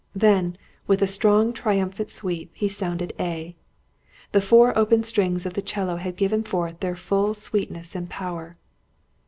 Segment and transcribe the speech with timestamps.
[0.15, 0.57] Then,
[0.87, 3.53] with a strong triumphant sweep, he sounded A.
[4.31, 8.55] The four open strings of the 'cello had given forth their full sweetness and power.